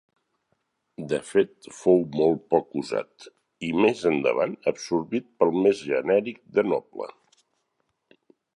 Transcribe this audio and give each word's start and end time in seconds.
De 1.09 1.17
fet 1.31 1.67
fou 1.81 2.01
molt 2.21 2.41
poc 2.53 2.73
usat 2.81 3.27
i 3.69 3.71
més 3.85 4.01
endavant 4.13 4.55
absorbit 4.73 5.31
pel 5.43 5.55
més 5.67 5.85
genèric 5.93 6.41
de 6.59 6.65
noble. 6.73 7.11